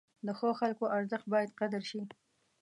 د 0.25 0.27
ښو 0.37 0.49
خلکو 0.59 0.83
ارزښت 0.97 1.25
باید 1.33 1.55
قدر 1.59 1.81
شي. 1.91 2.01